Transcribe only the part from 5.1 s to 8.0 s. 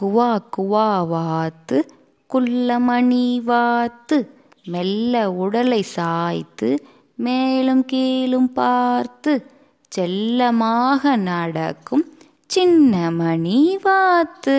உடலை சாய்த்து மேலும்